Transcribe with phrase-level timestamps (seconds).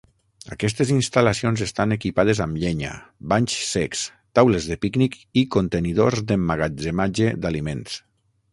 [0.53, 2.95] Aquestes instal·lacions estan equipades amb llenya,
[3.33, 4.01] banys secs,
[4.39, 8.03] taules de pícnic i contenidors d'emmagatzematge d'aliments.